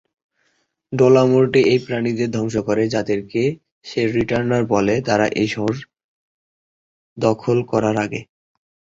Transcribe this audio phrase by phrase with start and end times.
[0.93, 3.41] ডেলামোরটে এই প্রাণীদের ধ্বংস করে, যাদেরকে
[3.85, 5.75] সে "রিটার্নার" বলে, তারা শহর
[7.17, 8.21] দখল করার আগে।